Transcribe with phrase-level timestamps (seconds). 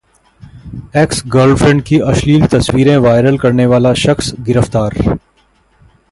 [0.95, 4.97] Ex girlfriend की अश्लील तस्वीरें वायरल करने वाला शख्स गिरफ्तार